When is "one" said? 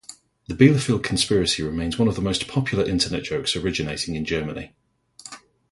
1.99-2.07